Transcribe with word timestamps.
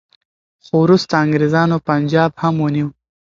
خو 0.63 0.73
وروسته 0.85 1.13
انګریزانو 1.23 1.77
پنجاب 1.87 2.31
هم 2.41 2.55
ونیو. 2.63 2.87